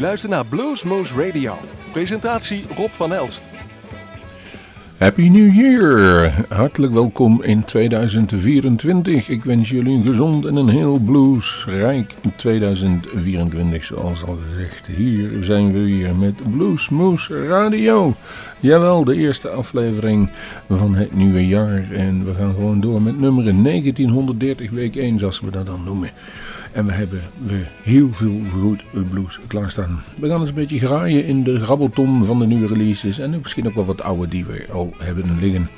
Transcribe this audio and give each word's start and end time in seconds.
luistert 0.00 0.32
naar 0.32 0.46
Bluesmoose 0.46 1.14
Radio. 1.14 1.54
Presentatie 1.92 2.64
Rob 2.76 2.90
van 2.90 3.12
Elst. 3.12 3.44
Happy 4.96 5.28
New 5.28 5.54
Year! 5.54 6.32
Hartelijk 6.48 6.92
welkom 6.92 7.42
in 7.42 7.64
2024. 7.64 9.28
Ik 9.28 9.44
wens 9.44 9.68
jullie 9.68 9.96
een 9.96 10.04
gezond 10.04 10.46
en 10.46 10.56
een 10.56 10.68
heel 10.68 10.98
bluesrijk 10.98 12.14
2024, 12.36 13.84
zoals 13.84 14.24
al 14.24 14.38
gezegd. 14.50 14.86
Hier 14.86 15.28
zijn 15.40 15.72
we 15.72 15.78
weer 15.78 16.16
met 16.16 16.34
Bluesmoose 16.56 17.46
Radio. 17.46 18.14
Jawel, 18.60 19.04
de 19.04 19.16
eerste 19.16 19.48
aflevering 19.48 20.30
van 20.68 20.94
het 20.94 21.14
nieuwe 21.14 21.46
jaar. 21.46 21.92
En 21.92 22.24
we 22.24 22.34
gaan 22.34 22.54
gewoon 22.54 22.80
door 22.80 23.02
met 23.02 23.20
nummer 23.20 23.62
1930 23.62 24.70
week 24.70 24.96
1, 24.96 25.18
zoals 25.18 25.40
we 25.40 25.50
dat 25.50 25.66
dan 25.66 25.84
noemen. 25.84 26.10
En 26.72 26.86
we 26.86 26.92
hebben 26.92 27.20
we 27.42 27.64
heel 27.82 28.08
veel 28.12 28.40
goed 28.50 28.82
blues 29.10 29.38
klaarstaan. 29.46 30.02
We 30.20 30.28
gaan 30.28 30.40
eens 30.40 30.48
een 30.48 30.54
beetje 30.54 30.78
graaien 30.78 31.24
in 31.24 31.44
de 31.44 31.60
grabbelton 31.60 32.24
van 32.24 32.38
de 32.38 32.46
nieuwe 32.46 32.66
releases. 32.66 33.18
En 33.18 33.40
misschien 33.42 33.66
ook 33.66 33.74
wel 33.74 33.84
wat 33.84 34.02
oude 34.02 34.28
die 34.28 34.44
we 34.44 34.66
al 34.72 34.94
hebben 34.98 35.38
liggen. 35.40 35.68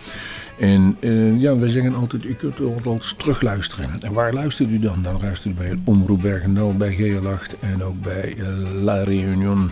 En 0.58 0.96
uh, 1.00 1.40
ja, 1.40 1.56
we 1.56 1.68
zeggen 1.68 1.94
altijd, 1.94 2.24
u 2.24 2.34
kunt 2.34 2.86
eens 2.86 3.14
terugluisteren. 3.18 3.90
En 4.00 4.12
waar 4.12 4.32
luistert 4.32 4.68
u 4.68 4.78
dan? 4.78 5.02
Dan 5.02 5.20
luistert 5.20 5.54
u 5.54 5.56
bij 5.56 5.78
Omroep 5.84 6.22
Bergendal, 6.22 6.76
bij 6.76 6.94
Geerlacht 6.94 7.56
en 7.60 7.82
ook 7.82 8.02
bij 8.02 8.34
uh, 8.36 8.46
La 8.82 9.02
Réunion. 9.02 9.70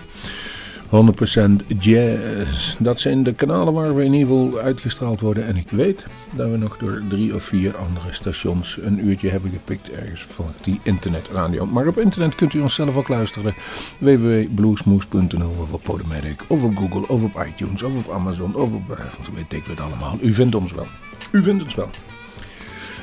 100% 0.90 1.66
jazz. 1.78 2.76
Dat 2.78 3.00
zijn 3.00 3.22
de 3.22 3.34
kanalen 3.34 3.72
waar 3.72 3.94
we 3.94 4.04
in 4.04 4.12
ieder 4.12 4.28
geval 4.28 4.58
uitgestraald 4.60 5.20
worden. 5.20 5.46
En 5.46 5.56
ik 5.56 5.70
weet 5.70 6.06
dat 6.34 6.50
we 6.50 6.56
nog 6.56 6.76
door 6.78 7.02
drie 7.08 7.34
of 7.34 7.42
vier 7.42 7.76
andere 7.76 8.12
stations 8.12 8.78
een 8.82 9.06
uurtje 9.06 9.30
hebben 9.30 9.50
gepikt 9.50 9.90
ergens 9.90 10.24
van 10.28 10.46
die 10.62 10.80
internetradio. 10.82 11.66
Maar 11.66 11.86
op 11.86 11.98
internet 11.98 12.34
kunt 12.34 12.54
u 12.54 12.60
ons 12.60 12.74
zelf 12.74 12.96
ook 12.96 13.08
luisteren. 13.08 13.54
www.bluesmoes.nl 13.98 15.54
of 15.60 15.72
op 15.72 15.82
Podomatic 15.82 16.42
of 16.46 16.62
op 16.62 16.76
Google 16.76 17.08
of 17.08 17.22
op 17.22 17.44
iTunes 17.48 17.82
of 17.82 18.06
op 18.06 18.14
Amazon 18.14 18.54
of 18.54 18.72
op, 18.72 18.90
eh, 18.90 19.04
weet 19.34 19.52
ik 19.52 19.66
het 19.66 19.80
allemaal. 19.80 20.18
U 20.20 20.32
vindt 20.32 20.54
ons 20.54 20.72
wel. 20.72 20.86
U 21.30 21.42
vindt 21.42 21.62
ons 21.62 21.74
wel. 21.74 21.90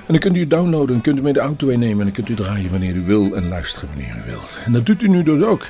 En 0.07 0.13
dan 0.13 0.19
kunt 0.19 0.35
u 0.35 0.47
downloaden 0.47 0.95
en 0.95 1.01
kunt 1.01 1.17
u 1.19 1.21
mee 1.21 1.33
de 1.33 1.39
auto 1.39 1.67
innemen 1.67 1.99
en 1.99 2.05
dan 2.05 2.13
kunt 2.13 2.29
u 2.29 2.33
draaien 2.33 2.71
wanneer 2.71 2.95
u 2.95 3.05
wil 3.05 3.35
en 3.35 3.47
luisteren 3.47 3.89
wanneer 3.89 4.15
u 4.25 4.29
wil. 4.29 4.41
En 4.65 4.73
dat 4.73 4.85
doet 4.85 5.01
u 5.01 5.07
nu 5.07 5.23
dus 5.23 5.43
ook. 5.43 5.67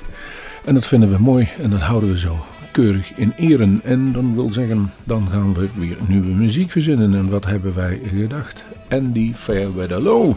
En 0.68 0.74
dat 0.74 0.88
vinden 0.88 1.12
we 1.12 1.18
mooi 1.18 1.48
en 1.62 1.70
dat 1.70 1.82
houden 1.82 2.12
we 2.12 2.20
zo 2.20 2.46
keurig 2.72 3.12
in 3.16 3.34
eren. 3.38 3.82
En 3.84 4.12
dan 4.12 4.36
wil 4.36 4.52
zeggen, 4.52 4.92
dan 5.04 5.28
gaan 5.32 5.54
we 5.54 5.70
weer 5.76 5.98
nieuwe 6.08 6.32
muziek 6.32 6.72
verzinnen. 6.72 7.16
En 7.16 7.30
wat 7.30 7.46
hebben 7.46 7.76
wij 7.76 8.00
gedacht? 8.16 8.66
Andy 8.90 9.34
Fairweather 9.34 10.36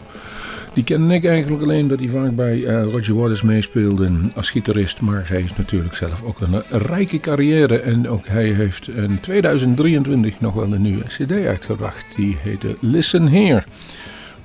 Die 0.75 0.85
ken 0.85 1.11
ik 1.11 1.25
eigenlijk 1.25 1.63
alleen 1.63 1.89
dat 1.89 1.99
hij 1.99 2.09
vaak 2.09 2.37
bij 2.37 2.57
uh, 2.57 2.83
Roger 2.83 3.15
Waters 3.15 3.43
meespeelde 3.43 4.11
als 4.35 4.51
gitarist. 4.51 5.01
Maar 5.01 5.29
hij 5.29 5.43
is 5.43 5.57
natuurlijk 5.57 5.95
zelf 5.95 6.23
ook 6.23 6.41
een 6.41 6.81
rijke 6.81 7.21
carrière. 7.21 7.81
En 7.81 8.09
ook 8.09 8.27
hij 8.27 8.49
heeft 8.49 8.89
in 8.89 9.21
2023 9.21 10.41
nog 10.41 10.55
wel 10.55 10.73
een 10.73 10.83
nieuwe 10.83 11.05
cd 11.07 11.33
uitgebracht. 11.33 12.05
Die 12.17 12.37
heette 12.43 12.75
Listen 12.81 13.29
Here. 13.29 13.65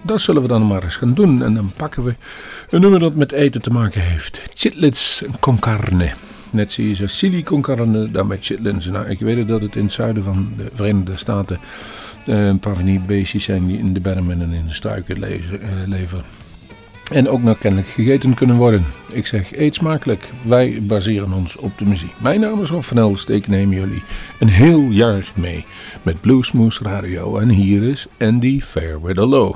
Dat 0.01 0.21
zullen 0.21 0.41
we 0.41 0.47
dan 0.47 0.67
maar 0.67 0.83
eens 0.83 0.95
gaan 0.95 1.13
doen. 1.13 1.43
En 1.43 1.53
dan 1.53 1.71
pakken 1.75 2.03
we 2.03 2.13
een 2.69 2.81
nummer 2.81 2.99
dat 2.99 3.15
met 3.15 3.31
eten 3.31 3.61
te 3.61 3.69
maken 3.69 4.01
heeft. 4.01 4.41
Chitlins 4.53 5.23
con 5.39 5.59
carne. 5.59 6.11
Net 6.49 6.71
zie 6.71 6.97
je 6.97 7.07
chili 7.07 7.43
con 7.43 7.61
carne, 7.61 8.11
dan 8.11 8.27
met 8.27 8.45
chitlins. 8.45 8.85
Nou, 8.85 9.09
ik 9.09 9.19
weet 9.19 9.47
dat 9.47 9.61
het 9.61 9.75
in 9.75 9.83
het 9.83 9.93
zuiden 9.93 10.23
van 10.23 10.53
de 10.57 10.69
Verenigde 10.73 11.17
Staten 11.17 11.59
uh, 12.27 12.45
een 12.45 12.59
paar 12.59 12.75
van 12.75 12.85
die 12.85 12.99
beestjes 12.99 13.43
zijn 13.43 13.67
die 13.67 13.77
in 13.77 13.93
de 13.93 13.99
bermen 13.99 14.41
en 14.41 14.51
in 14.51 14.67
de 14.67 14.73
struiken 14.73 15.19
le 15.19 15.37
uh, 15.37 15.41
leven. 15.85 16.23
En 17.11 17.29
ook 17.29 17.43
nog 17.43 17.57
kennelijk 17.57 17.89
gegeten 17.89 18.33
kunnen 18.33 18.55
worden. 18.55 18.85
Ik 19.11 19.27
zeg, 19.27 19.55
eet 19.55 19.75
smakelijk. 19.75 20.29
Wij 20.41 20.79
baseren 20.81 21.33
ons 21.33 21.55
op 21.55 21.77
de 21.77 21.85
muziek. 21.85 22.13
Mijn 22.21 22.39
naam 22.39 22.61
is 22.61 22.69
Rob 22.69 22.83
van 22.83 22.97
Elst. 22.97 23.29
Ik 23.29 23.47
neem 23.47 23.73
jullie 23.73 24.03
een 24.39 24.47
heel 24.47 24.89
jaar 24.89 25.31
mee 25.35 25.65
met 26.03 26.21
Bluesmoose 26.21 26.83
Radio. 26.83 27.37
En 27.37 27.49
hier 27.49 27.83
is 27.83 28.07
Andy 28.19 28.61
Fairweather 28.61 29.25
Low. 29.25 29.55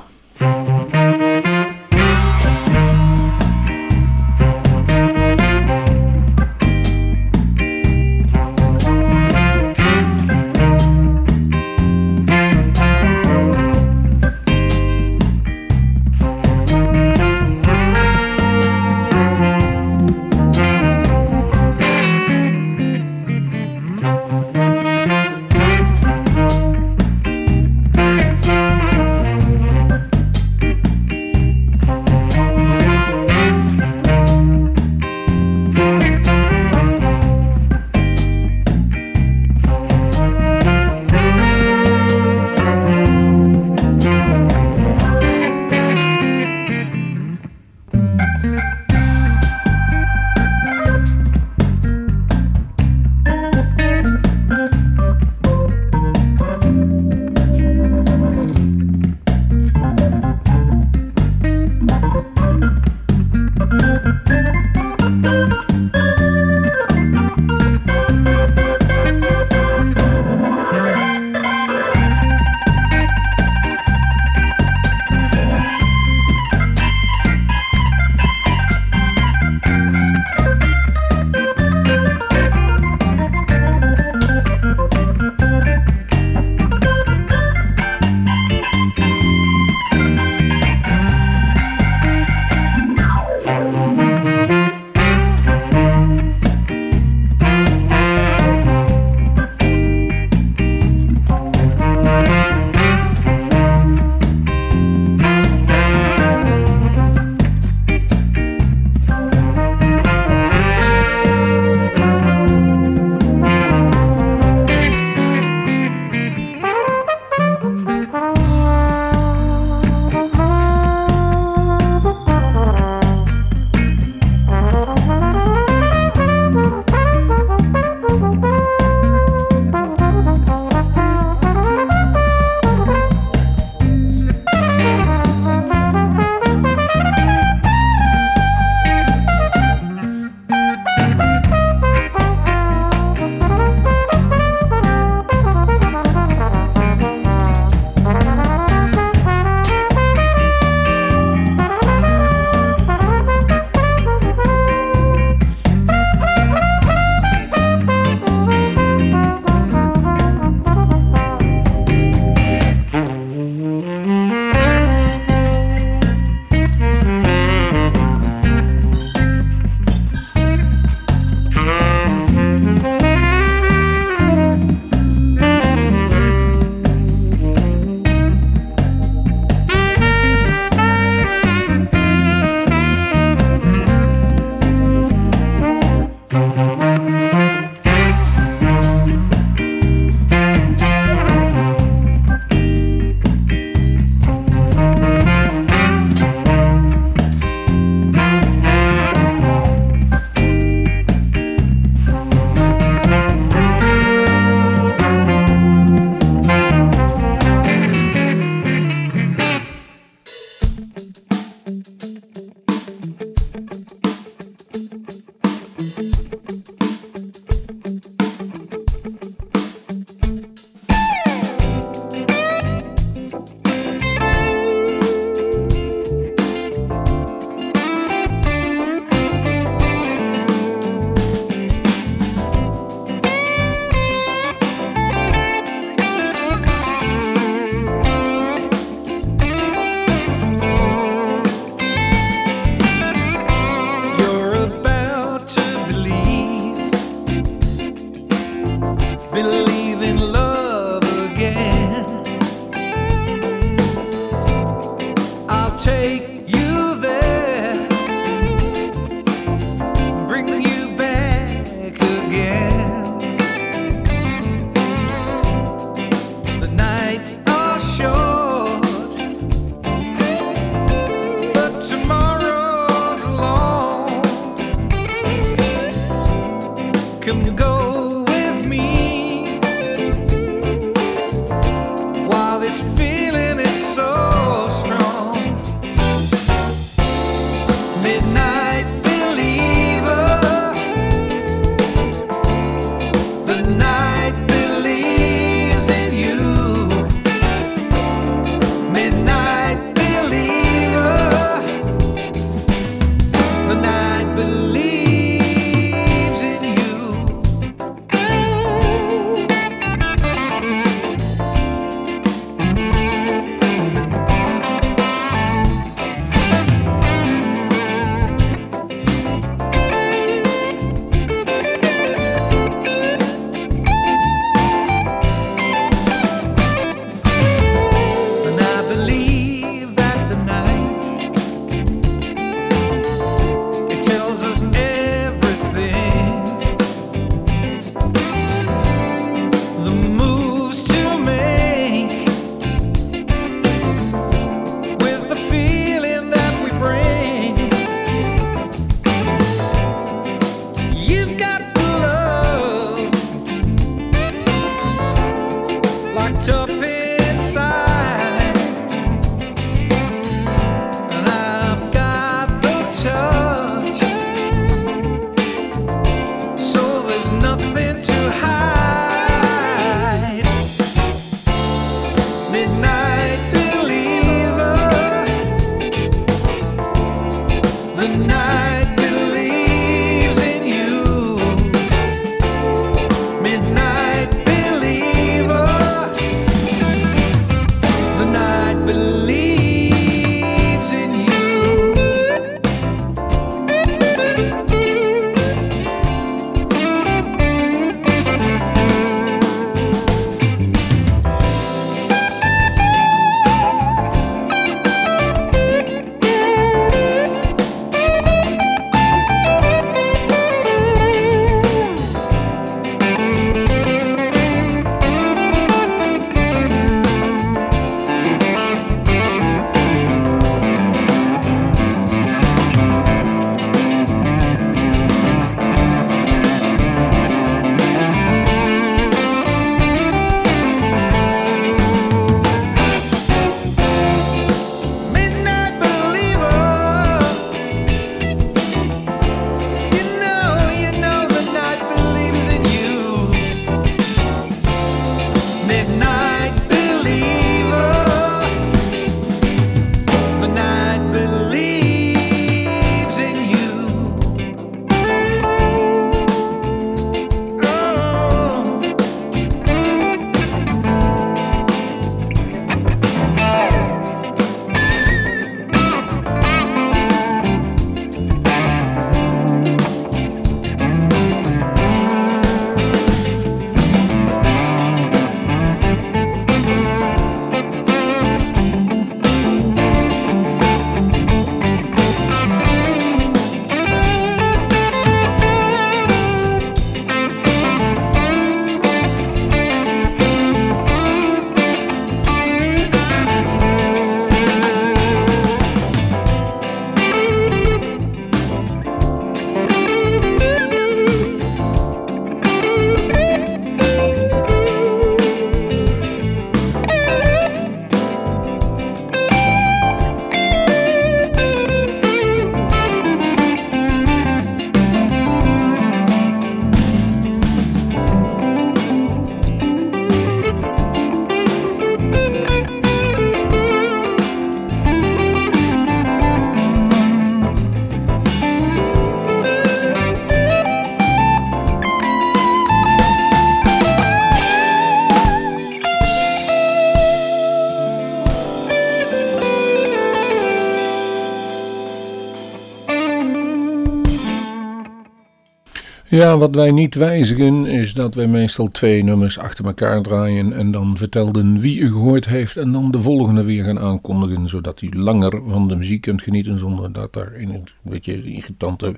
Ja, 546.10 546.38
wat 546.38 546.54
wij 546.54 546.70
niet 546.70 546.94
wijzigen 546.94 547.66
is 547.66 547.94
dat 547.94 548.14
wij 548.14 548.26
meestal 548.26 548.68
twee 548.68 549.04
nummers 549.04 549.38
achter 549.38 549.64
elkaar 549.64 550.02
draaien 550.02 550.52
en 550.52 550.70
dan 550.70 550.96
vertelden 550.96 551.60
wie 551.60 551.78
u 551.78 551.86
gehoord 551.86 552.26
heeft 552.26 552.56
en 552.56 552.72
dan 552.72 552.90
de 552.90 553.00
volgende 553.00 553.44
weer 553.44 553.64
gaan 553.64 553.78
aankondigen, 553.78 554.48
zodat 554.48 554.82
u 554.82 554.88
langer 554.92 555.40
van 555.46 555.68
de 555.68 555.76
muziek 555.76 556.00
kunt 556.00 556.22
genieten 556.22 556.58
zonder 556.58 556.92
dat 556.92 557.12
daar 557.12 557.32
een 557.34 557.64
beetje 557.82 558.24
irritante 558.24 558.94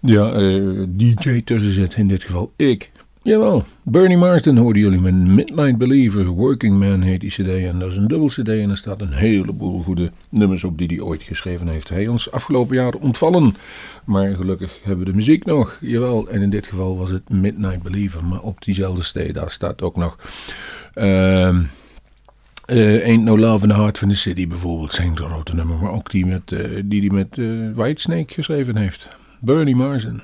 ja, 0.00 0.40
uh, 0.40 0.84
DJ 0.88 1.42
tussen 1.42 1.72
zit, 1.72 1.96
in 1.96 2.08
dit 2.08 2.24
geval 2.24 2.52
ik. 2.56 2.90
Jawel, 3.22 3.64
Bernie 3.82 4.16
Marsden 4.16 4.56
hoorden 4.56 4.82
jullie 4.82 5.00
met 5.00 5.14
Midnight 5.14 5.78
Believer, 5.78 6.26
Working 6.26 6.78
Man 6.78 7.00
heet 7.00 7.20
die 7.20 7.30
cd. 7.30 7.48
En 7.48 7.78
dat 7.78 7.90
is 7.90 7.96
een 7.96 8.06
dubbel 8.06 8.28
cd 8.28 8.48
en 8.48 8.70
er 8.70 8.76
staat 8.76 9.00
een 9.00 9.12
heleboel 9.12 9.82
goede 9.82 10.10
nummers 10.28 10.64
op 10.64 10.78
die 10.78 10.86
hij 10.86 11.00
ooit 11.00 11.22
geschreven 11.22 11.68
heeft. 11.68 11.88
Hij 11.88 12.08
ons 12.08 12.30
afgelopen 12.30 12.76
jaar 12.76 12.94
ontvallen, 12.94 13.54
maar 14.04 14.34
gelukkig 14.34 14.78
hebben 14.82 15.04
we 15.04 15.10
de 15.10 15.16
muziek 15.16 15.44
nog. 15.44 15.78
Jawel, 15.80 16.28
en 16.28 16.42
in 16.42 16.50
dit 16.50 16.66
geval 16.66 16.96
was 16.96 17.10
het 17.10 17.28
Midnight 17.28 17.82
Believer, 17.82 18.24
maar 18.24 18.40
op 18.40 18.62
diezelfde 18.62 19.02
cd 19.02 19.34
daar 19.34 19.50
staat 19.50 19.82
ook 19.82 19.96
nog... 19.96 20.18
Uh, 20.94 21.58
Ain't 23.04 23.22
No 23.22 23.38
Love 23.38 23.62
in 23.62 23.68
the 23.68 23.76
Heart 23.76 23.98
van 23.98 24.08
the 24.08 24.14
City 24.14 24.48
bijvoorbeeld, 24.48 24.92
zijn 24.92 25.16
grote 25.16 25.54
nummer. 25.54 25.76
Maar 25.76 25.92
ook 25.92 26.10
die, 26.10 26.26
met, 26.26 26.50
uh, 26.50 26.82
die 26.84 27.00
hij 27.00 27.10
met 27.10 27.36
uh, 27.36 27.70
Whitesnake 27.74 28.34
geschreven 28.34 28.76
heeft. 28.76 29.08
Bernie 29.40 29.76
Marsden. 29.76 30.22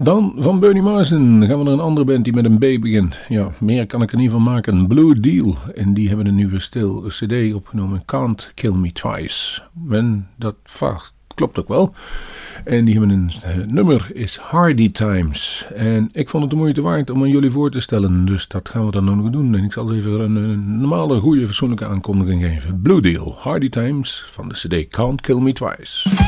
Dan 0.00 0.34
van 0.36 0.60
Bernie 0.60 0.82
Marsden 0.82 1.46
gaan 1.46 1.58
we 1.58 1.64
naar 1.64 1.72
een 1.72 1.80
andere 1.80 2.06
band 2.06 2.24
die 2.24 2.32
met 2.32 2.44
een 2.44 2.58
B 2.58 2.80
begint. 2.80 3.18
Ja, 3.28 3.50
meer 3.58 3.86
kan 3.86 4.02
ik 4.02 4.12
er 4.12 4.18
niet 4.18 4.30
van 4.30 4.42
maken. 4.42 4.86
Blue 4.86 5.20
Deal. 5.20 5.56
En 5.74 5.94
die 5.94 6.08
hebben 6.08 6.26
een 6.26 6.34
nieuwe 6.34 6.58
stil 6.58 7.04
CD 7.08 7.54
opgenomen. 7.54 8.02
Can't 8.04 8.52
Kill 8.54 8.72
Me 8.72 8.92
Twice. 8.92 9.62
En 9.90 10.28
dat 10.36 10.54
klopt 11.34 11.58
ook 11.58 11.68
wel. 11.68 11.94
En 12.64 12.84
die 12.84 12.98
hebben 12.98 13.10
een 13.10 13.30
uh, 13.58 13.66
nummer 13.66 14.10
is 14.12 14.36
Hardy 14.36 14.90
Times. 14.90 15.66
En 15.74 16.08
ik 16.12 16.28
vond 16.28 16.42
het 16.42 16.52
de 16.52 16.58
moeite 16.58 16.82
waard 16.82 17.10
om 17.10 17.22
aan 17.22 17.30
jullie 17.30 17.50
voor 17.50 17.70
te 17.70 17.80
stellen. 17.80 18.24
Dus 18.24 18.48
dat 18.48 18.68
gaan 18.68 18.84
we 18.84 18.90
dan 18.90 19.04
nog 19.04 19.30
doen. 19.30 19.54
En 19.54 19.64
ik 19.64 19.72
zal 19.72 19.94
even 19.94 20.20
een, 20.20 20.36
een 20.36 20.80
normale, 20.80 21.20
goede, 21.20 21.46
fatsoenlijke 21.46 21.86
aankondiging 21.86 22.42
geven. 22.42 22.80
Blue 22.82 23.00
Deal, 23.00 23.36
Hardy 23.38 23.68
Times 23.68 24.24
van 24.26 24.48
de 24.48 24.54
CD 24.54 24.88
Can't 24.88 25.20
Kill 25.20 25.38
Me 25.38 25.52
Twice. 25.52 26.27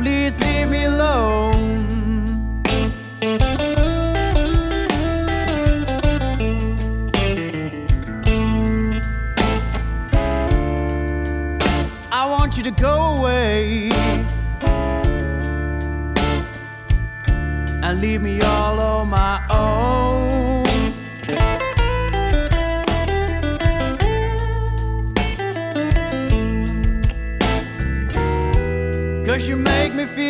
Please 0.00 0.40
leave 0.40 0.70
me 0.70 0.84
alone. 0.84 1.59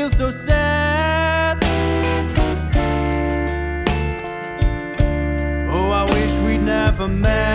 Feel 0.00 0.10
so 0.10 0.30
sad. 0.30 1.58
Oh, 5.68 5.90
I 5.90 6.04
wish 6.10 6.38
we'd 6.38 6.62
never 6.62 7.06
met. 7.06 7.49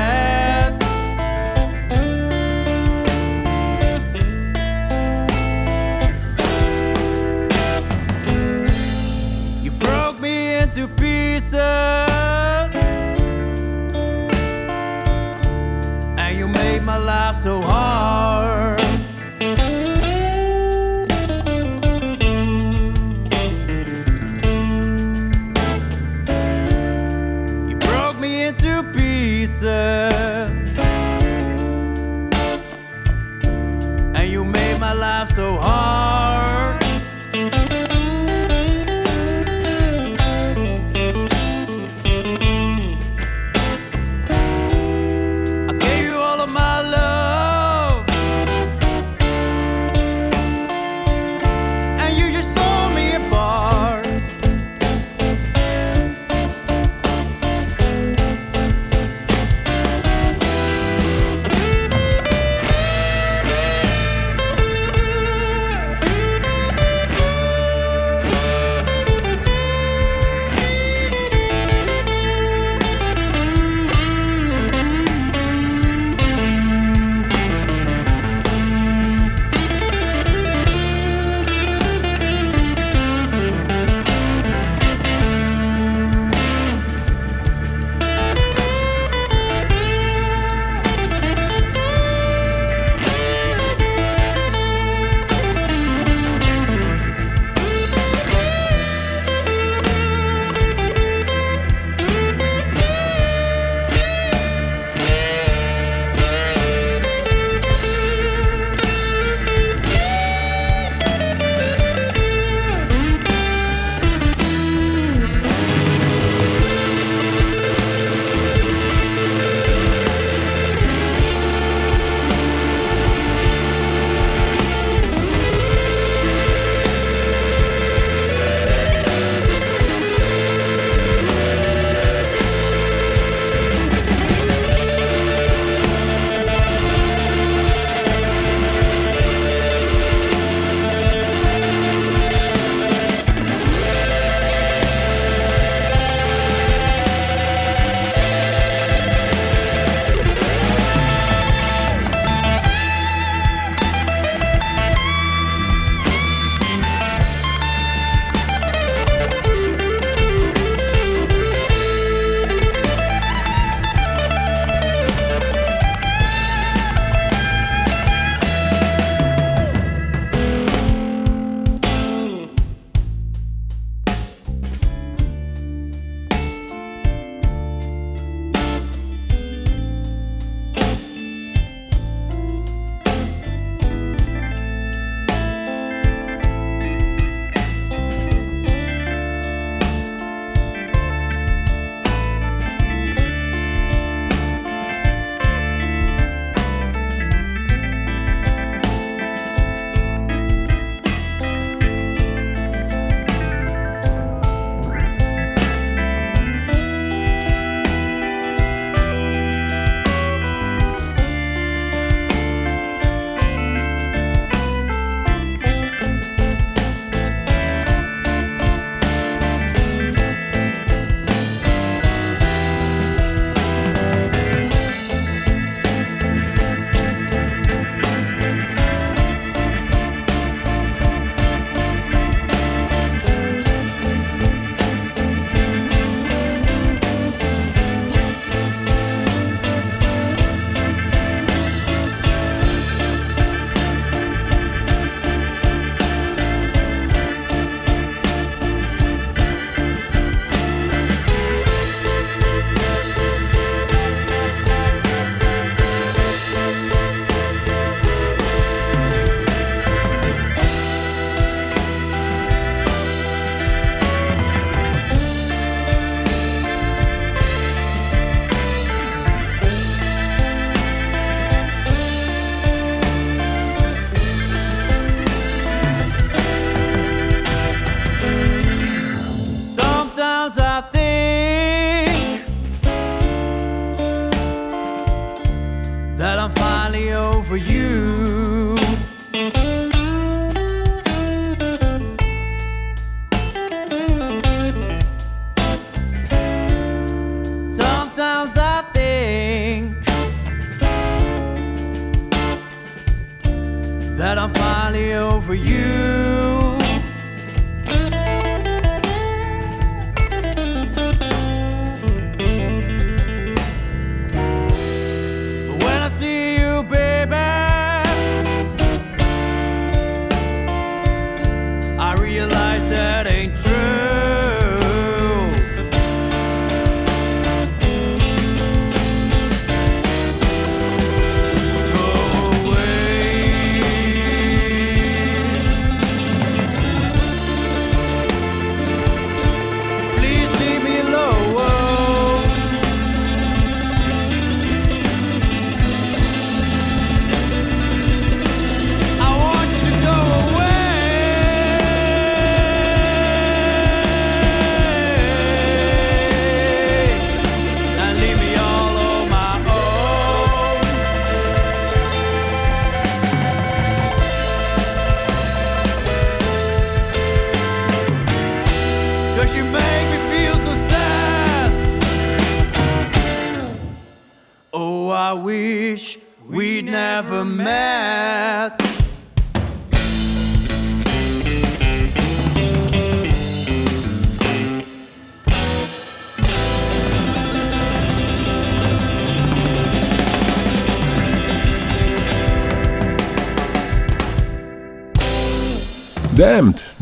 that 304.25 304.39
I'm 304.39 304.51
finally 304.55 305.13
over 305.13 305.53
you. 305.53 306.44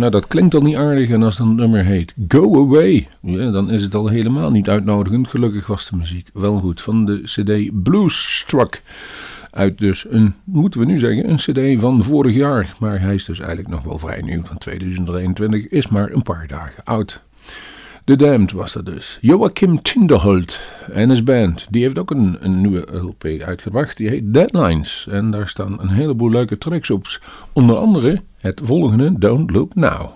Nou, 0.04 0.16
dat 0.16 0.28
klinkt 0.28 0.54
al 0.54 0.62
niet 0.62 0.76
aardig. 0.76 1.10
En 1.10 1.24
als 1.24 1.38
dan 1.38 1.56
nummer 1.56 1.86
heet 1.86 2.16
Go 2.28 2.64
Away, 2.64 3.08
dan 3.52 3.72
is 3.72 3.84
het 3.84 3.96
al 3.96 4.08
helemaal 4.08 4.52
niet 4.52 4.70
uitnodigend. 4.70 5.28
Gelukkig 5.28 5.68
was 5.68 5.90
de 5.90 5.96
muziek 5.96 6.30
wel 6.34 6.60
goed. 6.60 6.82
Van 6.82 7.06
de 7.06 7.22
CD 7.22 7.84
Bluestruck. 7.84 8.82
Uit 9.52 9.78
dus 9.78 10.06
een, 10.10 10.34
moeten 10.44 10.80
we 10.80 10.86
nu 10.86 11.00
zeggen, 11.00 11.30
een 11.30 11.36
CD 11.36 11.82
van 11.82 12.04
vorig 12.04 12.36
jaar. 12.36 12.76
Maar 12.80 13.02
hij 13.02 13.14
is 13.14 13.26
dus 13.26 13.40
eigenlijk 13.40 13.70
nog 13.70 13.84
wel 13.84 14.00
vrij 14.00 14.22
nieuw. 14.22 14.44
Van 14.44 14.58
2023 14.58 15.68
is 15.68 15.88
maar 15.88 16.12
een 16.12 16.22
paar 16.22 16.48
dagen 16.48 16.84
oud. 16.84 17.24
The 18.06 18.16
Damned 18.16 18.52
was 18.52 18.74
dat 18.74 18.86
dus. 18.86 19.18
Joachim 19.22 19.82
Tinderholt 19.82 20.60
en 20.92 21.10
his 21.10 21.24
band. 21.24 21.68
Die 21.70 21.84
heeft 21.84 22.00
ook 22.00 22.12
een, 22.12 22.38
een 22.40 22.62
nieuwe 22.62 22.98
LP 22.98 23.26
uitgebracht. 23.46 23.98
Die 23.98 24.10
heet 24.10 24.34
Deadlines. 24.34 25.08
En 25.10 25.32
daar 25.32 25.48
staan 25.48 25.80
een 25.80 25.90
heleboel 25.90 26.30
leuke 26.30 26.58
tracks 26.58 26.90
op. 26.90 27.20
Onder 27.54 27.76
andere 27.76 28.22
het 28.40 28.62
volgende 28.64 29.18
Don't 29.18 29.52
Look 29.52 29.76
Now. 29.76 30.10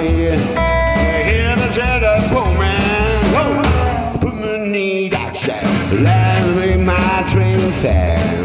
Here 0.00 1.56
to 1.56 1.72
set 1.72 2.02
a 2.02 2.26
poor 2.30 2.46
man. 2.58 3.24
Whoa, 3.34 4.18
put 4.18 4.34
me 4.34 4.70
need 4.70 5.14
I 5.14 5.30
said, 5.32 5.64
lend 5.92 6.56
me 6.56 6.82
my 6.82 7.24
train 7.28 7.58
fare, 7.70 8.44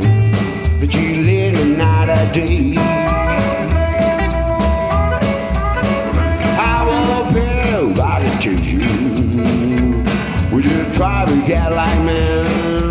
but 0.80 0.94
you 0.94 1.24
let 1.24 1.54
me 1.54 1.78
not 1.78 2.10
a 2.10 2.30
day. 2.34 2.76
I 6.60 6.84
will 6.88 7.34
pay 7.34 7.94
back 7.96 8.42
to 8.42 8.52
you. 8.52 10.04
Would 10.52 10.66
you 10.66 10.84
try 10.94 11.26
to 11.26 11.48
get 11.48 11.72
like 11.72 12.00
me? 12.06 12.85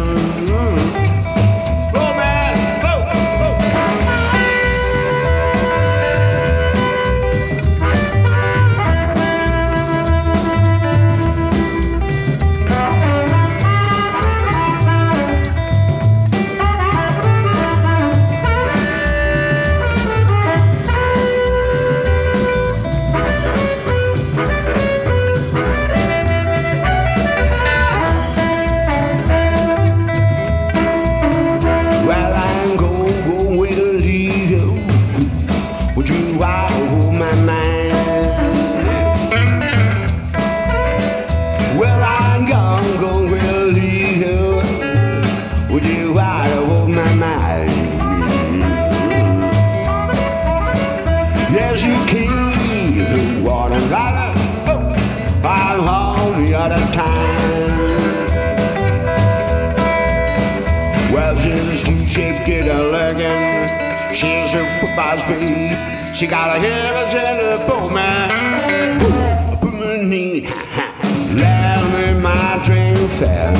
Fast 64.95 65.27
speed. 65.27 66.15
She 66.15 66.29
got 66.29 66.57
a 66.57 66.61
hip 66.61 66.71
and 66.71 67.41
a 67.41 67.67
poor 67.67 67.93
man. 67.93 69.03
Ooh, 69.03 69.57
Put 69.57 70.05
me 70.07 70.45
ha. 70.45 70.95
Let 71.35 71.83
me 71.93 72.23
my 72.23 72.63
train 72.63 72.97
fell. 73.09 73.57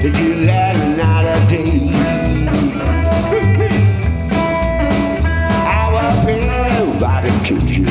Did 0.00 0.16
you 0.16 0.46
let 0.46 0.74
me 0.78 0.96
not 0.96 1.26
a 1.26 1.46
day? 1.50 1.90
I 5.66 5.84
will 5.92 6.24
pay 6.24 6.48
right 6.98 7.44
to 7.48 7.54
you. 7.66 7.86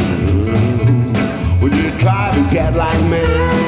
Would 1.62 1.76
you 1.76 1.92
try 2.00 2.32
to 2.34 2.42
get 2.52 2.74
like 2.74 3.02
me? 3.04 3.61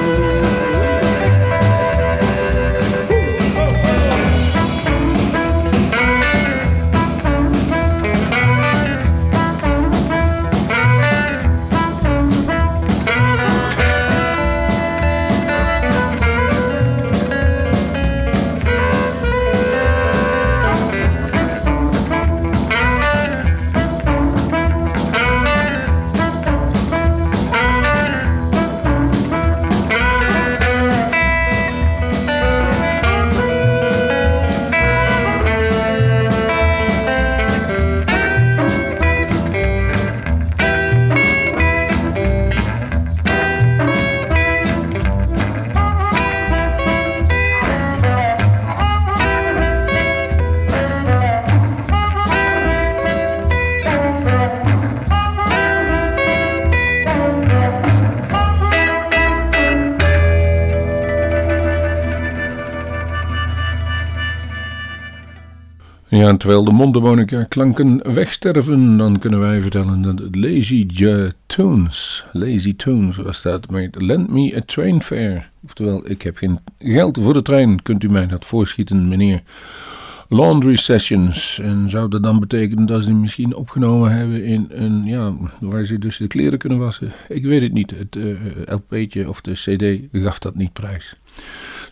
Terwijl 66.23 66.63
de 66.63 66.71
mondharmonica 66.71 67.43
klanken 67.43 68.13
wegsterven, 68.13 68.97
dan 68.97 69.19
kunnen 69.19 69.39
wij 69.39 69.61
vertellen 69.61 70.01
dat 70.01 70.35
Lazy 70.35 70.87
Tunes, 71.45 72.25
Lazy 72.31 72.75
Tunes 72.75 73.17
was 73.17 73.41
dat, 73.41 73.69
met 73.69 74.01
Lend 74.01 74.29
Me 74.29 74.55
a 74.55 74.61
Train 74.65 75.01
Fare. 75.01 75.43
Oftewel, 75.63 76.09
ik 76.09 76.21
heb 76.21 76.37
geen 76.37 76.59
geld 76.79 77.17
voor 77.21 77.33
de 77.33 77.41
trein, 77.41 77.81
kunt 77.81 78.03
u 78.03 78.09
mij 78.09 78.27
dat 78.27 78.45
voorschieten, 78.45 79.07
meneer? 79.07 79.41
Laundry 80.29 80.75
Sessions. 80.75 81.59
En 81.59 81.89
zou 81.89 82.09
dat 82.09 82.23
dan 82.23 82.39
betekenen 82.39 82.85
dat 82.85 83.03
ze 83.03 83.13
misschien 83.13 83.55
opgenomen 83.55 84.11
hebben 84.11 84.43
in 84.43 84.67
een, 84.69 85.03
ja, 85.03 85.33
waar 85.59 85.85
ze 85.85 85.99
dus 85.99 86.17
de 86.17 86.27
kleren 86.27 86.59
kunnen 86.59 86.79
wassen? 86.79 87.11
Ik 87.27 87.45
weet 87.45 87.61
het 87.61 87.73
niet. 87.73 87.91
Het 87.91 88.15
eh, 88.15 88.25
LP'tje 88.65 89.29
of 89.29 89.41
de 89.41 89.51
CD 89.51 90.07
gaf 90.23 90.39
dat 90.39 90.55
niet 90.55 90.73
prijs. 90.73 91.15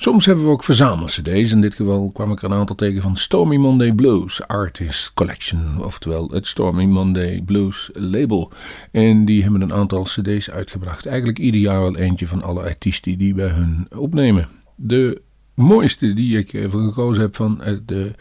Soms 0.01 0.25
hebben 0.25 0.45
we 0.45 0.51
ook 0.51 0.63
verzamel-cd's. 0.63 1.51
In 1.51 1.61
dit 1.61 1.75
geval 1.75 2.11
kwam 2.13 2.31
ik 2.31 2.41
er 2.41 2.51
een 2.51 2.57
aantal 2.57 2.75
tegen 2.75 3.01
van 3.01 3.17
Stormy 3.17 3.55
Monday 3.55 3.91
Blues 3.93 4.47
Artist 4.47 5.13
Collection. 5.13 5.83
Oftewel 5.83 6.29
het 6.29 6.47
Stormy 6.47 6.83
Monday 6.83 7.41
Blues 7.45 7.89
label. 7.93 8.51
En 8.91 9.25
die 9.25 9.43
hebben 9.43 9.61
een 9.61 9.73
aantal 9.73 10.03
cd's 10.03 10.49
uitgebracht. 10.49 11.05
Eigenlijk 11.05 11.39
ieder 11.39 11.61
jaar 11.61 11.81
wel 11.81 11.97
eentje 11.97 12.27
van 12.27 12.43
alle 12.43 12.61
artiesten 12.61 13.17
die 13.17 13.33
bij 13.33 13.47
hun 13.47 13.87
opnemen. 13.95 14.47
De 14.75 15.21
mooiste 15.53 16.13
die 16.13 16.37
ik 16.37 16.53
even 16.53 16.85
gekozen 16.85 17.21
heb 17.21 17.35
van 17.35 17.61
de 17.85 18.11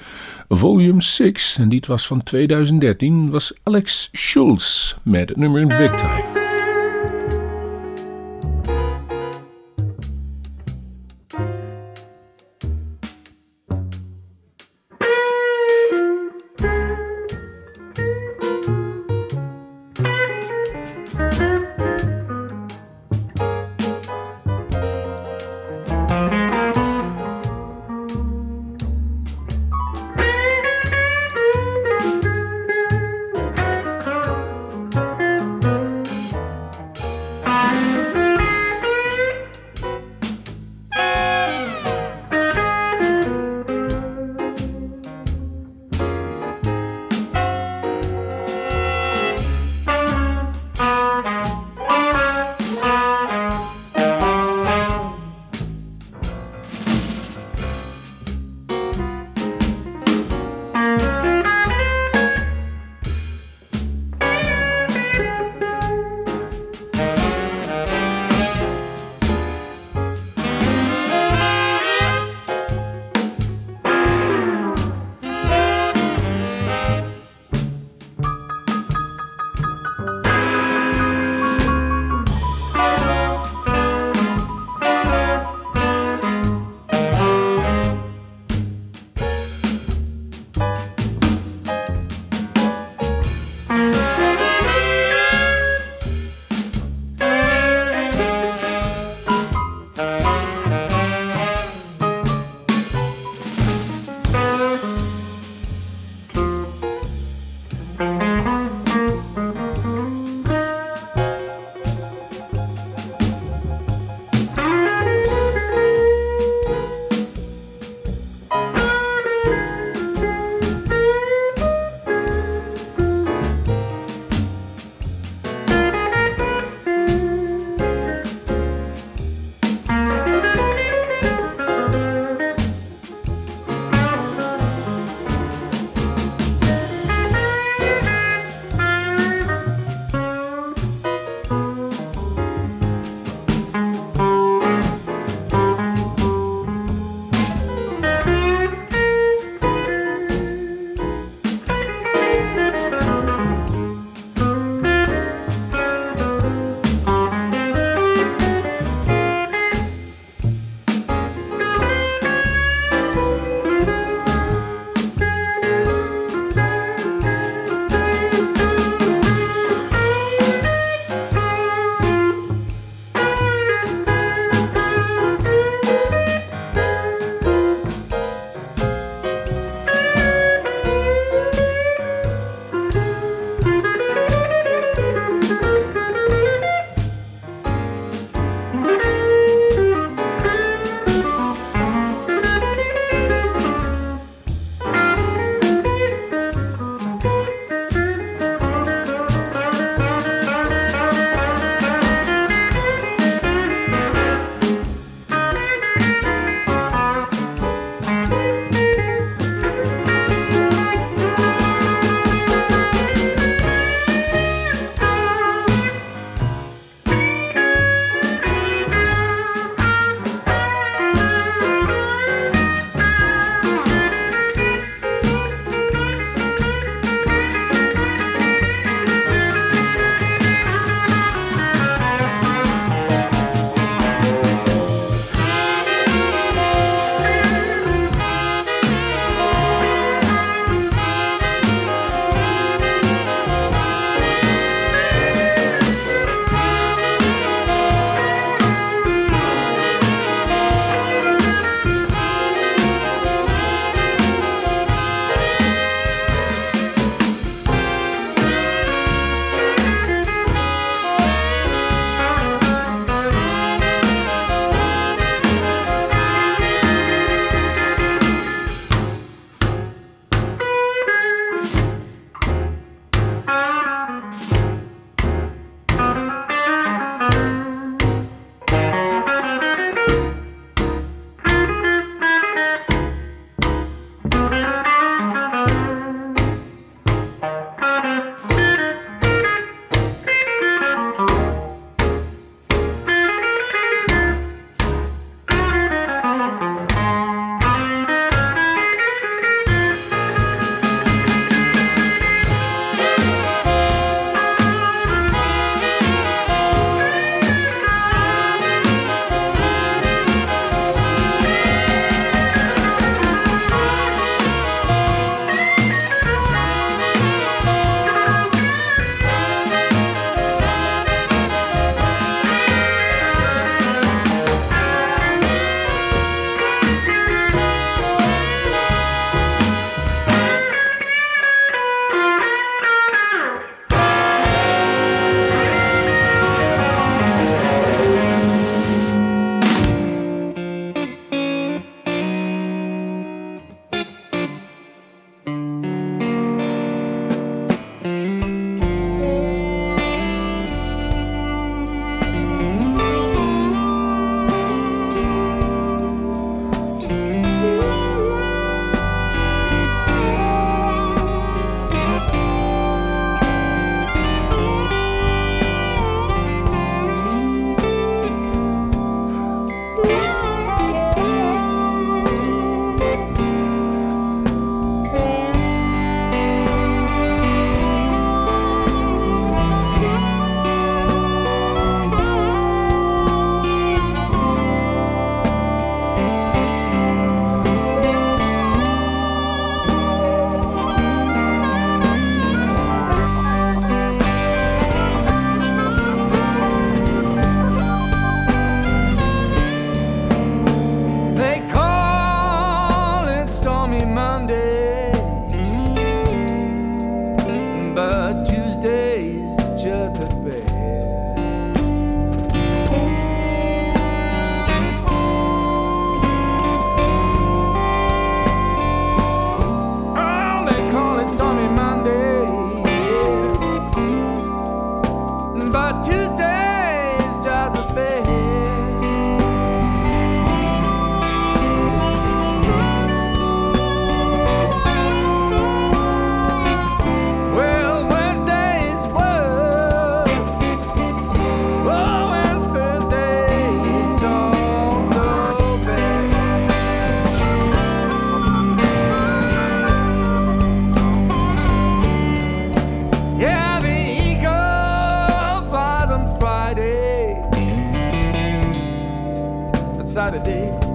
Volume 0.49 1.03
6, 1.03 1.57
en 1.61 1.69
dit 1.69 1.87
was 1.87 2.07
van 2.07 2.23
2013, 2.23 3.31
was 3.31 3.53
Alex 3.63 4.09
Schulz 4.13 4.95
met 5.03 5.29
het 5.29 5.39
nummer 5.39 5.67
Big 5.67 5.95
Time. 5.97 6.40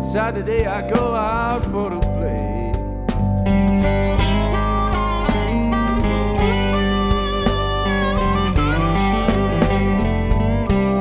Saturday 0.05 0.65
I 0.65 0.87
go 0.87 1.15
out 1.15 1.63
for 1.65 1.89
to 1.89 1.99
play. 1.99 2.71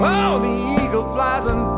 Oh, 0.02 0.38
the 0.40 0.84
eagle 0.84 1.12
flies 1.12 1.44
and 1.44 1.73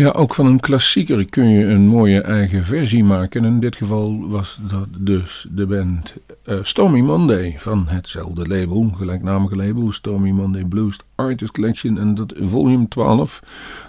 Ja, 0.00 0.10
ook 0.10 0.34
van 0.34 0.46
een 0.46 0.60
klassieker 0.60 1.24
kun 1.24 1.50
je 1.50 1.64
een 1.64 1.86
mooie 1.86 2.20
eigen 2.20 2.64
versie 2.64 3.04
maken. 3.04 3.44
In 3.44 3.60
dit 3.60 3.76
geval 3.76 4.28
was 4.28 4.58
dat 4.68 4.88
dus 4.98 5.46
de 5.50 5.66
band 5.66 6.16
uh, 6.46 6.58
Stormy 6.62 7.00
Monday 7.00 7.54
van 7.58 7.88
hetzelfde 7.88 8.46
label, 8.48 8.90
gelijknamige 8.96 9.56
label, 9.56 9.92
Stormy 9.92 10.30
Monday 10.30 10.64
Blues 10.64 10.96
Artist 11.14 11.52
Collection 11.52 11.98
en 11.98 12.14
dat 12.14 12.34
volume 12.40 12.88
12. 12.88 13.42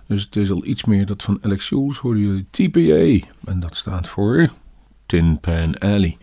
Dus 0.08 0.24
het 0.24 0.36
is 0.36 0.52
al 0.52 0.66
iets 0.66 0.86
meer 0.86 1.06
dat 1.06 1.24
van 1.24 1.38
Alex 1.42 1.70
Jules, 1.70 1.98
hoorden 1.98 2.24
jullie 2.24 2.46
TPA. 2.50 3.28
En 3.46 3.60
dat 3.60 3.76
staat 3.76 4.08
voor 4.08 4.50
Tin 5.06 5.40
Pan 5.40 5.78
Alley. 5.78 6.18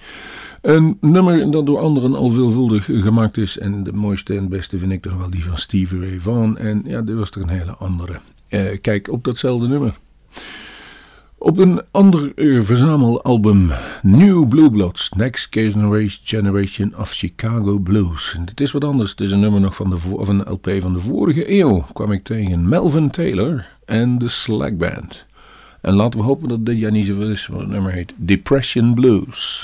Een 0.61 0.99
nummer 1.01 1.51
dat 1.51 1.67
door 1.67 1.79
anderen 1.79 2.15
al 2.15 2.31
veelvuldig 2.31 2.85
gemaakt 2.85 3.37
is. 3.37 3.59
En 3.59 3.85
de 3.85 3.93
mooiste 3.93 4.37
en 4.37 4.49
beste 4.49 4.79
vind 4.79 4.93
ik 4.93 5.03
toch 5.03 5.17
wel 5.17 5.31
die 5.31 5.45
van 5.45 5.59
Stevie 5.59 6.01
Ray 6.01 6.21
Vaughan. 6.21 6.59
En 6.59 6.83
ja, 6.85 7.01
dit 7.01 7.17
was 7.17 7.31
toch 7.31 7.43
een 7.43 7.59
hele 7.59 7.77
andere. 7.77 8.21
Uh, 8.49 8.81
kijk 8.81 9.13
op 9.13 9.25
datzelfde 9.25 9.69
nummer. 9.69 9.99
Op 11.41 11.59
een 11.59 11.83
ander 11.91 12.33
verzamelalbum, 12.65 13.71
New 14.03 14.49
Blue 14.49 14.71
Bloods, 14.71 15.11
Next 15.17 15.47
Generation 16.25 16.95
of 16.99 17.11
Chicago 17.11 17.79
Blues. 17.79 18.37
Het 18.47 18.61
is 18.61 18.73
wat 18.73 18.85
anders, 18.85 19.11
het 19.11 19.21
is 19.21 19.31
een 19.31 19.41
nummer 19.41 19.61
nog 19.61 19.75
van, 19.75 19.91
de 19.91 19.99
van 19.99 20.41
een 20.41 20.53
LP 20.53 20.71
van 20.81 20.93
de 20.93 21.01
vorige 21.01 21.53
eeuw. 21.53 21.85
Kwam 21.93 22.13
ik 22.13 22.25
tegen 22.25 22.69
Melvin 22.69 23.11
Taylor 23.11 23.67
en 23.85 24.19
de 24.19 24.29
Slack 24.29 24.79
Band. 24.79 25.27
En 25.81 25.95
laten 25.95 26.21
we 26.21 26.27
hopen 26.27 26.49
dat 26.49 26.67
dit 26.67 26.79
jaar 26.79 26.93
niet 26.93 27.07
zo 27.07 27.19
is, 27.19 27.47
want 27.47 27.61
het 27.61 27.71
nummer 27.71 27.93
heet 27.93 28.15
Depression 28.17 28.95
Blues. 28.95 29.63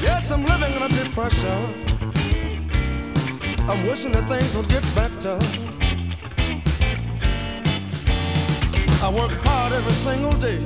Yes, 0.00 0.30
I'm 0.30 0.44
living 0.44 0.72
in 0.72 0.82
a 0.82 0.88
depression. 0.88 1.50
I'm 3.68 3.84
wishing 3.84 4.12
that 4.12 4.28
things 4.28 4.54
would 4.54 4.68
get 4.68 4.84
better. 4.94 5.36
I 9.02 9.10
work 9.12 9.32
hard 9.42 9.72
every 9.72 9.92
single 9.92 10.32
day. 10.34 10.60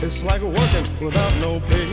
It's 0.00 0.24
like 0.24 0.40
working 0.40 0.88
without 1.04 1.34
no 1.42 1.60
pay. 1.60 1.88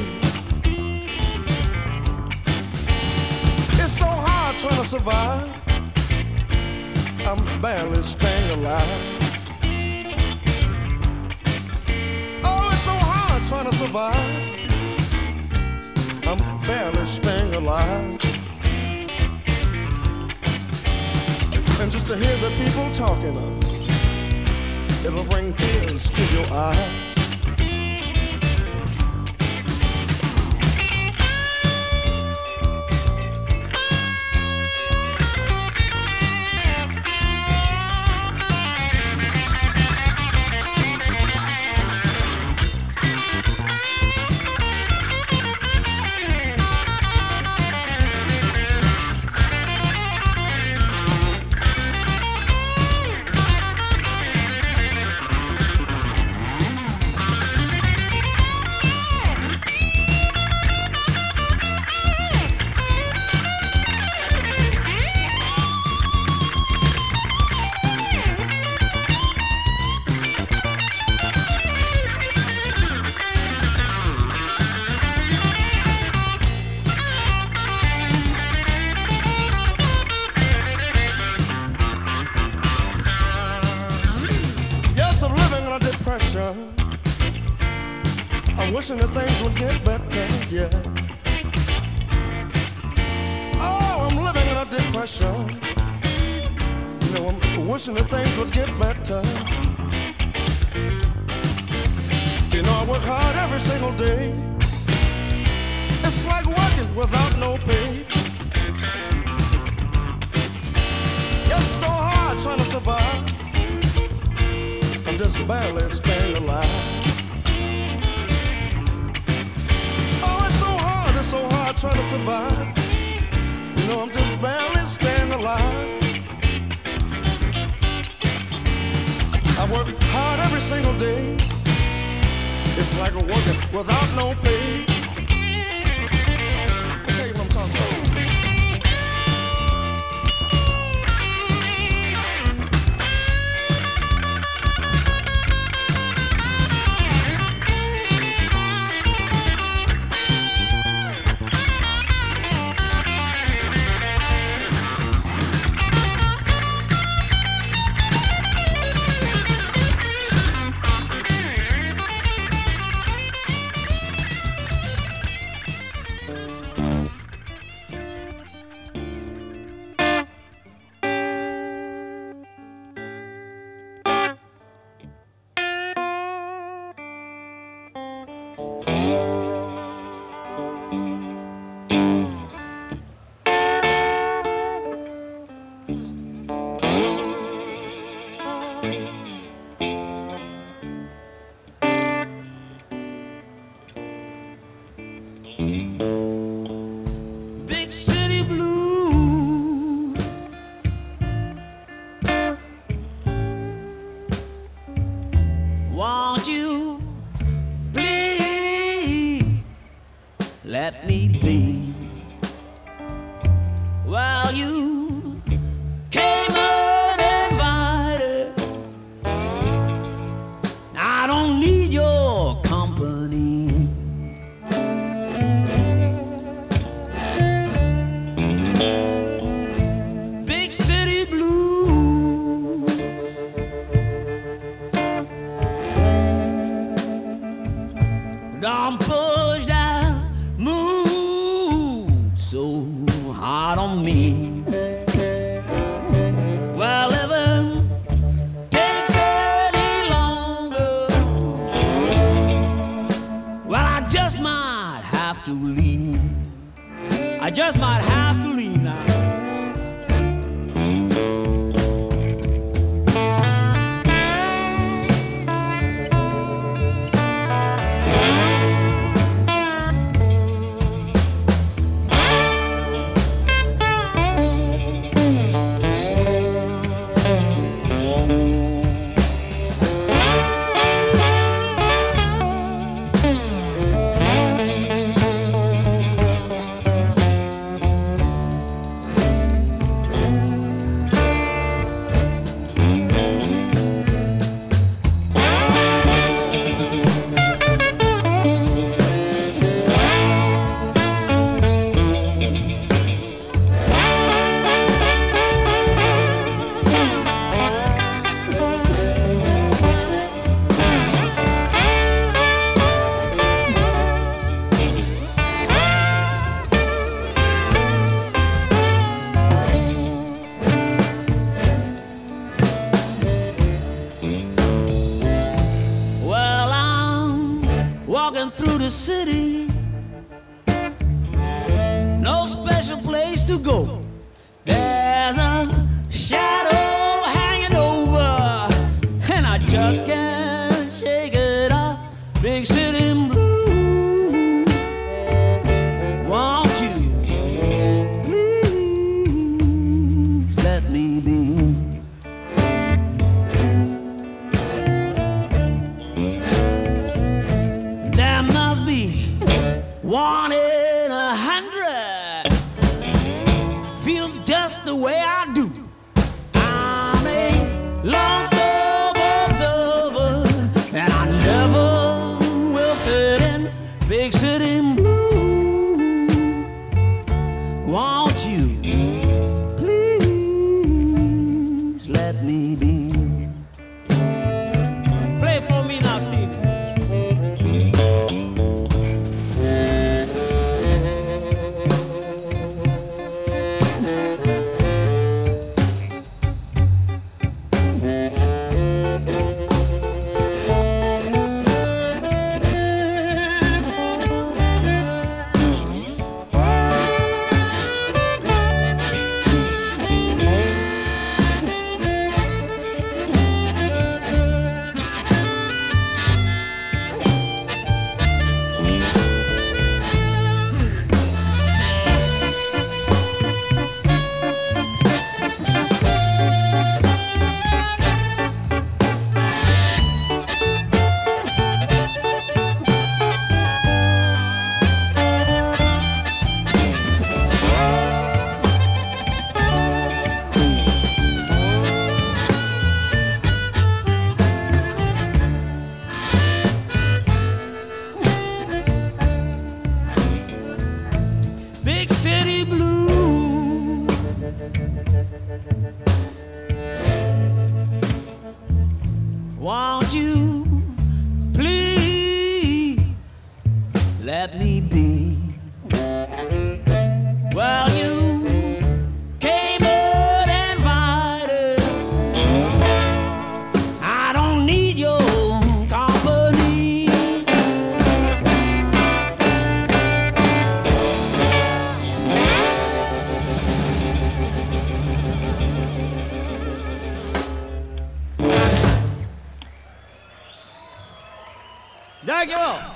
It's 3.73 3.91
so 3.91 4.05
hard 4.05 4.55
trying 4.55 4.77
to 4.77 4.85
survive. 4.85 5.51
I'm 7.27 7.61
barely 7.61 8.01
staying 8.01 8.51
alive. 8.51 9.18
Trying 13.49 13.65
to 13.65 13.73
survive. 13.73 14.15
I'm 16.27 16.37
barely 16.67 17.03
staying 17.03 17.55
alive. 17.55 18.11
And 21.81 21.91
just 21.91 22.05
to 22.05 22.15
hear 22.15 22.35
the 22.37 22.51
people 22.63 22.91
talking, 22.91 23.35
uh, 23.35 25.07
it'll 25.07 25.23
bring 25.31 25.51
tears 25.53 26.11
to 26.11 26.35
your 26.37 26.45
eyes. 26.53 27.08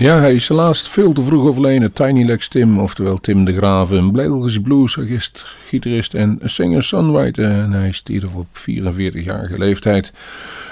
Ja, 0.03 0.19
hij 0.19 0.33
is 0.33 0.47
helaas 0.47 0.89
veel 0.89 1.13
te 1.13 1.21
vroeg 1.21 1.47
overleden. 1.47 1.93
Tiny 1.93 2.25
Lex 2.25 2.47
Tim, 2.47 2.79
oftewel 2.79 3.17
Tim 3.17 3.45
de 3.45 3.55
Graven, 3.55 3.97
een 3.97 4.11
Belgisch 4.11 4.61
bluesartist, 4.61 5.45
gitarist 5.65 6.13
en 6.13 6.39
singer-songwriter. 6.43 7.51
En 7.51 7.71
hij 7.71 7.91
stierf 7.91 8.35
op 8.35 8.47
44-jarige 8.53 9.57
leeftijd. 9.57 10.13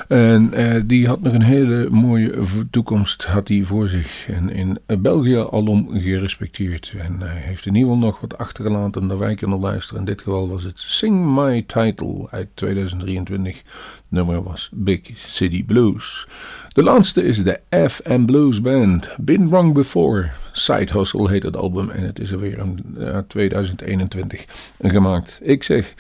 En 0.08 0.54
eh, 0.54 0.82
die 0.86 1.08
had 1.08 1.22
nog 1.22 1.34
een 1.34 1.42
hele 1.42 1.90
mooie 1.90 2.34
toekomst 2.72 3.24
had 3.24 3.48
hij 3.48 3.62
voor 3.64 3.88
zich. 3.88 4.28
En 4.28 4.50
in 4.50 4.80
België 5.00 5.36
alom 5.36 5.90
gerespecteerd. 5.92 6.94
En 6.98 7.16
hij 7.20 7.42
heeft 7.46 7.66
in 7.66 7.76
ieder 7.76 7.92
geval 7.92 8.08
nog 8.08 8.20
wat 8.20 8.38
achtergelaten 8.38 9.08
naar 9.08 9.18
wij 9.18 9.36
kunnen 9.36 9.60
luisteren. 9.60 10.00
In 10.00 10.06
dit 10.06 10.22
geval 10.22 10.50
was 10.50 10.64
het 10.64 10.80
Sing 10.80 11.36
My 11.36 11.64
Title 11.68 12.28
uit 12.30 12.48
2023. 12.54 13.58
Het 13.58 14.02
nummer 14.08 14.44
was 14.44 14.70
Big 14.74 15.02
City 15.14 15.66
Blues. 15.66 16.28
De 16.74 16.84
laatste 16.84 17.24
is 17.24 17.44
de 17.44 17.60
FM 17.90 18.26
Blues 18.26 18.62
Band. 18.62 19.10
Been 19.24 19.50
Wrong 19.50 19.74
Before. 19.74 20.30
Side 20.52 20.94
Hustle 20.94 21.30
heet 21.30 21.44
het 21.44 21.58
album. 21.58 21.90
En 21.90 22.04
het 22.04 22.20
is 22.20 22.32
er 22.32 22.40
weer 22.40 22.58
in 22.58 22.84
2021 23.28 24.46
gemaakt. 24.82 25.40
Ik 25.44 25.64
zeg... 25.64 25.94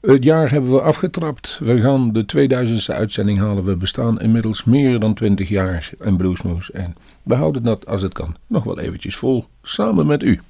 Het 0.00 0.24
jaar 0.24 0.50
hebben 0.50 0.70
we 0.70 0.80
afgetrapt. 0.80 1.58
We 1.62 1.80
gaan 1.80 2.12
de 2.12 2.24
2000ste 2.36 2.94
uitzending 2.94 3.38
halen. 3.38 3.64
We 3.64 3.76
bestaan 3.76 4.20
inmiddels 4.20 4.64
meer 4.64 4.98
dan 4.98 5.14
20 5.14 5.48
jaar 5.48 5.90
en 5.98 6.16
Bluesmoes. 6.16 6.70
En 6.70 6.96
we 7.22 7.34
houden 7.34 7.62
dat 7.62 7.86
als 7.86 8.02
het 8.02 8.12
kan 8.12 8.36
nog 8.46 8.64
wel 8.64 8.78
eventjes 8.78 9.16
vol. 9.16 9.44
Samen 9.62 10.06
met 10.06 10.22
u. 10.22 10.40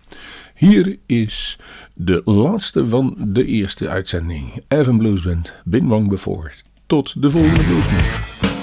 Hier 0.54 0.96
is 1.06 1.58
de 1.94 2.22
laatste 2.24 2.86
van 2.86 3.14
de 3.18 3.44
eerste 3.44 3.88
uitzending. 3.88 4.62
Evan 4.68 4.98
Bluesband, 4.98 5.54
Been 5.64 5.88
Wrong 5.88 6.08
Before. 6.08 6.50
Tot 6.86 7.22
de 7.22 7.30
volgende 7.30 7.62
Bluesmoes. 7.64 8.61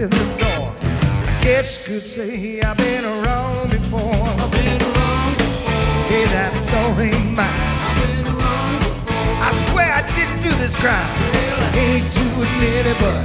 Hit 0.00 0.10
the 0.12 0.44
door. 0.44 0.72
I 0.80 1.38
guess 1.42 1.76
you 1.76 1.94
could 1.94 2.02
say 2.02 2.60
I've 2.62 2.76
been 2.78 3.04
around 3.04 3.70
before. 3.70 4.14
I've 4.40 4.50
been 4.50 4.80
around 4.80 5.36
before. 5.36 5.76
Hey, 6.08 6.24
that 6.36 6.56
story 6.56 7.12
ain't 7.12 7.36
mine. 7.36 7.68
I've 7.84 7.98
been 8.00 8.26
around 8.32 8.78
before. 8.80 9.28
I 9.44 9.50
swear 9.68 9.90
I 10.00 10.02
didn't 10.16 10.40
do 10.40 10.52
this 10.56 10.74
crime. 10.74 11.10
Well, 11.34 11.60
I 11.60 11.68
hate 11.76 12.08
to 12.16 12.24
admit 12.46 12.86
it, 12.92 12.98
but 13.04 13.20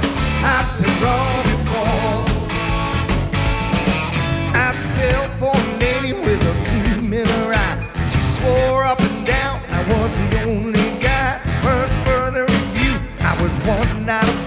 I've 0.54 0.68
been 0.76 0.94
wrong 1.00 1.42
before. 1.54 2.20
I 4.52 4.68
fell 4.96 5.26
for 5.40 5.56
a 5.56 5.66
lady 5.80 6.12
with 6.12 6.52
a 6.52 6.54
gleam 6.68 7.12
in 7.14 7.26
her 7.26 7.54
eye. 7.54 7.76
She 8.04 8.20
swore 8.36 8.84
up 8.84 9.00
and 9.00 9.26
down 9.26 9.62
I 9.70 9.80
was 9.92 10.12
the 10.18 10.42
only 10.44 10.88
guy. 11.00 11.40
For 11.64 11.88
further 12.04 12.44
review, 12.44 13.00
I 13.20 13.32
was 13.40 13.52
one 13.64 14.08
out 14.10 14.28
of 14.28 14.45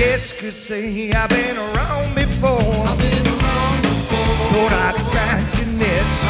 guess 0.00 0.32
could 0.40 0.56
say 0.56 1.12
I've 1.12 1.28
been 1.28 1.58
around 1.58 2.14
before. 2.14 2.88
I've 2.88 2.96
been 2.96 3.26
around 3.26 3.82
before. 3.82 4.48
Thought 4.50 4.72
I'd 4.72 4.98
scratch 4.98 5.58
your 5.58 5.68
itch. 5.76 6.29